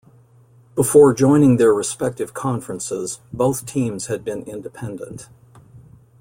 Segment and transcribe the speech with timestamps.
[0.73, 5.29] Before joining their respective conferences, both teams had been independent.